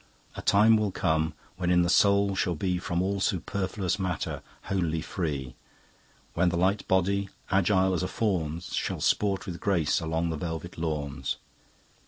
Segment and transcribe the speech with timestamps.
[0.35, 5.53] A time will come, wherein the soul shall be From all superfluous matter wholly free;
[6.33, 10.79] When the light body, agile as a fawn's, Shall sport with grace along the velvet
[10.79, 11.37] lawns.